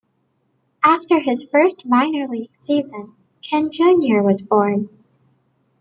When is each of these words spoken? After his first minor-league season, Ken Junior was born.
After 0.83 1.19
his 1.19 1.47
first 1.51 1.85
minor-league 1.85 2.49
season, 2.57 3.13
Ken 3.43 3.69
Junior 3.69 4.23
was 4.23 4.41
born. 4.41 4.89